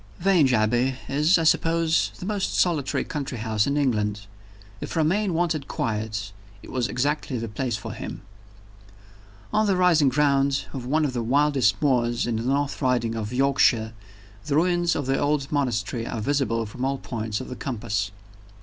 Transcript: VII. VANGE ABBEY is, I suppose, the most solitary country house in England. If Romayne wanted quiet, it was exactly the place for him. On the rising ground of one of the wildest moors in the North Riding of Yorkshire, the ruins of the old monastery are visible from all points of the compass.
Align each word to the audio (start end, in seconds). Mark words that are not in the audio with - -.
VII. 0.17 0.23
VANGE 0.23 0.53
ABBEY 0.53 0.95
is, 1.09 1.37
I 1.37 1.43
suppose, 1.43 2.11
the 2.17 2.25
most 2.25 2.55
solitary 2.55 3.03
country 3.03 3.37
house 3.37 3.67
in 3.67 3.77
England. 3.77 4.21
If 4.79 4.95
Romayne 4.95 5.35
wanted 5.35 5.67
quiet, 5.67 6.31
it 6.63 6.71
was 6.71 6.87
exactly 6.87 7.37
the 7.37 7.47
place 7.47 7.77
for 7.77 7.93
him. 7.93 8.23
On 9.53 9.67
the 9.67 9.75
rising 9.77 10.09
ground 10.09 10.65
of 10.73 10.87
one 10.87 11.05
of 11.05 11.13
the 11.13 11.21
wildest 11.21 11.79
moors 11.83 12.25
in 12.25 12.37
the 12.37 12.41
North 12.41 12.81
Riding 12.81 13.13
of 13.13 13.31
Yorkshire, 13.31 13.93
the 14.45 14.55
ruins 14.55 14.95
of 14.95 15.05
the 15.05 15.19
old 15.19 15.51
monastery 15.51 16.07
are 16.07 16.19
visible 16.19 16.65
from 16.65 16.83
all 16.83 16.97
points 16.97 17.39
of 17.39 17.47
the 17.47 17.55
compass. 17.55 18.09